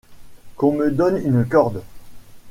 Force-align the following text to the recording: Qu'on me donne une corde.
Qu'on 0.55 0.71
me 0.71 0.89
donne 0.89 1.17
une 1.23 1.45
corde. 1.45 1.83